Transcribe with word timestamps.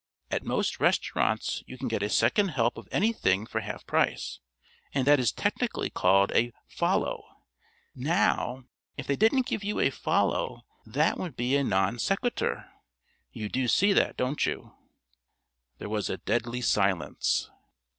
At 0.31 0.43
most 0.43 0.79
restaurants 0.79 1.63
you 1.67 1.77
can 1.77 1.87
get 1.87 2.01
a 2.01 2.09
second 2.09 2.47
help 2.47 2.75
of 2.79 2.87
anything 2.91 3.45
for 3.45 3.61
half 3.61 3.85
price, 3.85 4.39
and 4.95 5.05
that 5.05 5.19
is 5.19 5.31
technically 5.31 5.91
called 5.91 6.31
a 6.31 6.53
'follow.' 6.67 7.27
Now, 7.93 8.63
if 8.97 9.05
they 9.05 9.15
didn't 9.15 9.45
give 9.45 9.63
you 9.63 9.79
a 9.79 9.91
follow, 9.91 10.63
that 10.87 11.19
would 11.19 11.35
be 11.35 11.55
a 11.55 11.63
Non 11.63 11.99
sequitur.... 11.99 12.65
You 13.31 13.47
do 13.47 13.67
see 13.67 13.93
that, 13.93 14.17
don't 14.17 14.43
you?" 14.43 14.73
There 15.77 15.87
was 15.87 16.09
a 16.09 16.17
deadly 16.17 16.61
silence. 16.61 17.51